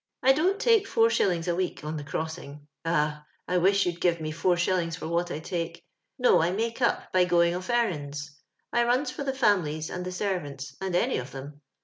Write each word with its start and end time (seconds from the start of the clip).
*• 0.25 0.27
I 0.27 0.33
don't 0.33 0.59
take 0.59 0.87
4ts. 0.87 1.47
a 1.47 1.55
week 1.55 1.83
on 1.83 1.95
the 1.95 2.03
crossing. 2.03 2.65
Ah! 2.83 3.23
I 3.47 3.59
wish 3.59 3.85
you'd 3.85 4.01
give 4.01 4.19
me 4.19 4.33
1». 4.33 4.91
for 4.97 5.07
what 5.07 5.29
I 5.29 5.37
take. 5.37 5.83
No, 6.17 6.41
I 6.41 6.49
make 6.49 6.81
up 6.81 7.11
by 7.11 7.23
going 7.25 7.53
of 7.53 7.67
eiTands. 7.67 8.31
I 8.73 8.83
runs 8.83 9.11
for 9.11 9.23
the 9.23 9.31
fam'lies, 9.31 9.91
and 9.93 10.03
the 10.03 10.11
servants, 10.11 10.75
and 10.81 10.95
any 10.95 11.17
of 11.19 11.35
'em. 11.35 11.61